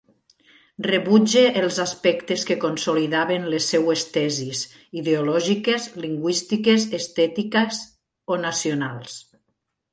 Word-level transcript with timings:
Rebutge 0.85 1.43
els 1.63 1.77
aspectes 1.83 2.45
que 2.51 2.57
consolidaven 2.63 3.45
les 3.55 3.69
seues 3.75 4.07
tesis 4.17 4.63
ideològiques, 5.03 5.87
lingüístiques, 6.09 6.91
estètiques 7.03 7.87
o 8.37 8.43
nacionals. 8.51 9.19